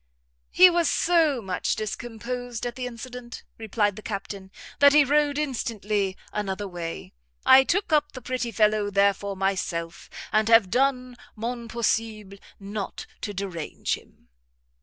[0.49, 6.17] "He was so much discomposed at the incident," replied the Captain, "that he rode instantly
[6.33, 7.13] another way.
[7.45, 13.31] I took up the pretty fellow therefore myself, and have done mon possible not to
[13.31, 14.29] derange him."